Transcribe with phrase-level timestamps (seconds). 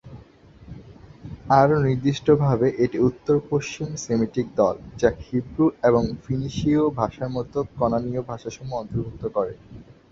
[1.55, 9.23] আরো নির্দিষ্টভাবে, এটি উত্তর-পশ্চিম সেমিটিক দল, যা হিব্রু এবং ফিনিশীয় ভাষার মত কনানীয় ভাষাসমূহ অন্তর্ভুক্ত
[9.35, 9.53] করে।